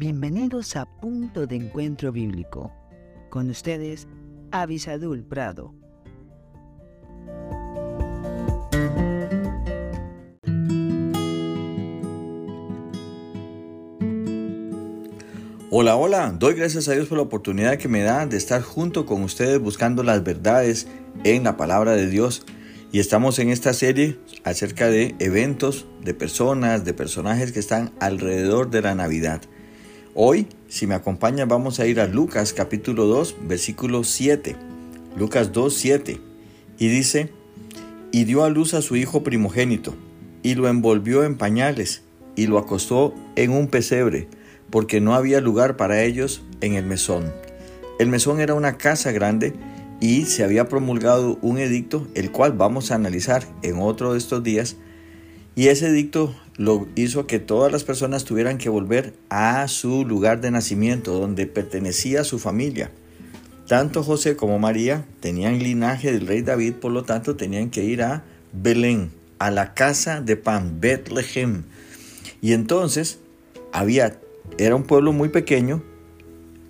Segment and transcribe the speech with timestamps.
[0.00, 2.72] Bienvenidos a Punto de Encuentro Bíblico.
[3.28, 4.08] Con ustedes,
[4.50, 5.74] Avisadul Prado.
[15.70, 19.04] Hola, hola, doy gracias a Dios por la oportunidad que me da de estar junto
[19.04, 20.88] con ustedes buscando las verdades
[21.24, 22.46] en la palabra de Dios.
[22.90, 28.70] Y estamos en esta serie acerca de eventos, de personas, de personajes que están alrededor
[28.70, 29.42] de la Navidad.
[30.14, 34.56] Hoy, si me acompañan, vamos a ir a Lucas capítulo 2, versículo 7.
[35.16, 36.20] Lucas 2, 7.
[36.80, 37.30] Y dice,
[38.10, 39.94] y dio a luz a su hijo primogénito,
[40.42, 42.02] y lo envolvió en pañales,
[42.34, 44.26] y lo acostó en un pesebre,
[44.70, 47.32] porque no había lugar para ellos en el mesón.
[48.00, 49.52] El mesón era una casa grande,
[50.00, 54.42] y se había promulgado un edicto, el cual vamos a analizar en otro de estos
[54.42, 54.74] días,
[55.60, 60.40] y ese edicto lo hizo que todas las personas tuvieran que volver a su lugar
[60.40, 62.90] de nacimiento, donde pertenecía su familia.
[63.68, 68.02] Tanto José como María tenían linaje del rey David, por lo tanto tenían que ir
[68.02, 71.64] a Belén, a la casa de pan, Bethlehem.
[72.40, 73.18] Y entonces
[73.70, 74.18] había,
[74.56, 75.82] era un pueblo muy pequeño,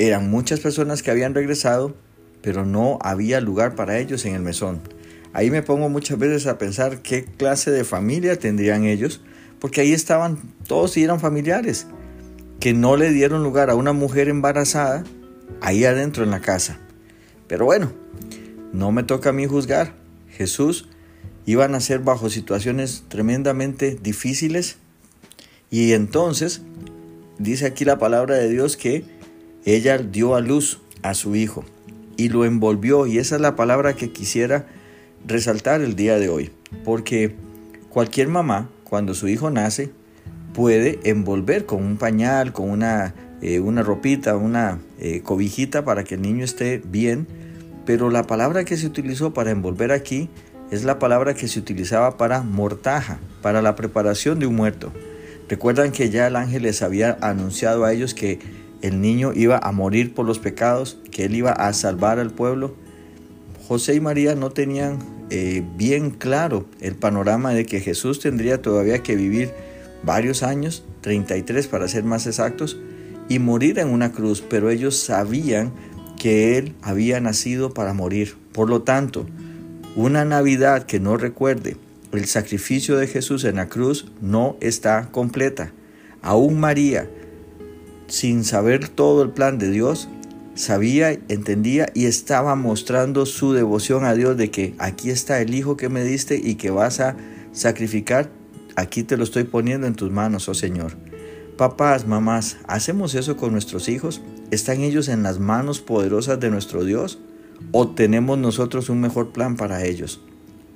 [0.00, 1.94] eran muchas personas que habían regresado,
[2.42, 4.80] pero no había lugar para ellos en el mesón.
[5.32, 9.20] Ahí me pongo muchas veces a pensar qué clase de familia tendrían ellos,
[9.60, 11.86] porque ahí estaban todos y eran familiares,
[12.58, 15.04] que no le dieron lugar a una mujer embarazada
[15.60, 16.80] ahí adentro en la casa.
[17.46, 17.92] Pero bueno,
[18.72, 19.94] no me toca a mí juzgar.
[20.28, 20.88] Jesús
[21.46, 24.76] iba a nacer bajo situaciones tremendamente difíciles
[25.70, 26.62] y entonces
[27.38, 29.04] dice aquí la palabra de Dios que
[29.64, 31.64] ella dio a luz a su hijo
[32.16, 34.66] y lo envolvió y esa es la palabra que quisiera
[35.26, 36.50] resaltar el día de hoy
[36.84, 37.34] porque
[37.90, 39.90] cualquier mamá cuando su hijo nace,
[40.52, 46.16] puede envolver con un pañal, con una, eh, una ropita, una eh, cobijita para que
[46.16, 47.28] el niño esté bien.
[47.86, 50.28] Pero la palabra que se utilizó para envolver aquí
[50.72, 54.92] es la palabra que se utilizaba para mortaja, para la preparación de un muerto.
[55.48, 58.40] Recuerdan que ya el ángel les había anunciado a ellos que
[58.82, 62.74] el niño iba a morir por los pecados, que él iba a salvar al pueblo.
[63.70, 64.98] José y María no tenían
[65.30, 69.52] eh, bien claro el panorama de que Jesús tendría todavía que vivir
[70.02, 72.78] varios años, 33 para ser más exactos,
[73.28, 75.72] y morir en una cruz, pero ellos sabían
[76.18, 78.34] que Él había nacido para morir.
[78.50, 79.28] Por lo tanto,
[79.94, 81.76] una Navidad que no recuerde
[82.10, 85.70] el sacrificio de Jesús en la cruz no está completa.
[86.22, 87.08] Aún María,
[88.08, 90.08] sin saber todo el plan de Dios,
[90.60, 95.78] sabía, entendía y estaba mostrando su devoción a Dios de que aquí está el hijo
[95.78, 97.16] que me diste y que vas a
[97.52, 98.30] sacrificar,
[98.76, 100.92] aquí te lo estoy poniendo en tus manos, oh Señor.
[101.56, 104.20] Papás, mamás, ¿hacemos eso con nuestros hijos?
[104.50, 107.18] ¿Están ellos en las manos poderosas de nuestro Dios?
[107.72, 110.20] ¿O tenemos nosotros un mejor plan para ellos?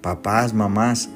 [0.00, 1.08] Papás, mamás,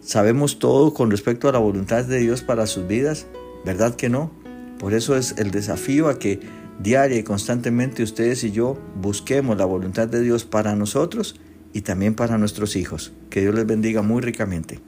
[0.00, 3.26] ¿sabemos todo con respecto a la voluntad de Dios para sus vidas?
[3.64, 4.30] ¿Verdad que no?
[4.78, 9.64] Por eso es el desafío a que diaria y constantemente ustedes y yo busquemos la
[9.64, 11.38] voluntad de Dios para nosotros
[11.72, 13.12] y también para nuestros hijos.
[13.30, 14.80] Que Dios les bendiga muy ricamente.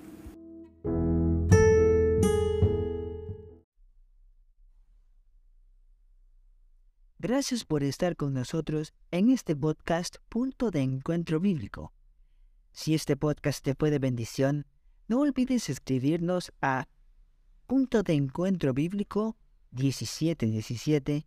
[7.18, 11.92] Gracias por estar con nosotros en este podcast Punto de Encuentro Bíblico.
[12.72, 14.66] Si este podcast te fue de bendición,
[15.08, 16.86] no olvides escribirnos a
[17.66, 19.36] punto de encuentro bíblico
[19.72, 21.26] 1717